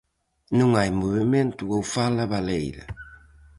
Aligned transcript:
Non 0.59 0.69
hai 0.77 0.89
movemento 1.01 1.63
ou 1.75 1.81
fala 1.95 2.23
baleira. 2.33 2.83